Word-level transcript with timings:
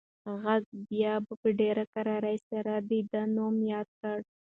غږ 0.43 0.63
بیا 0.89 1.13
په 1.27 1.35
ډېره 1.59 1.83
کرارۍ 1.93 2.37
سره 2.49 2.73
د 2.89 2.91
ده 3.11 3.21
نوم 3.35 3.55
یاد 3.71 3.89
کړ. 3.99 4.17